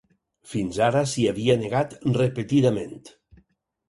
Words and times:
Fins 0.51 0.77
ara 0.85 1.03
s’hi 1.11 1.25
havia 1.31 1.57
negat 1.63 1.93
repetidament. 2.15 2.97